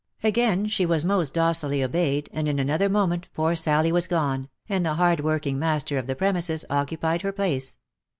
[0.23, 4.83] Again she was most docilely obeyed, and in another moment poor Sally was gone, and
[4.83, 7.77] the hardworking master of the premises occupied her place.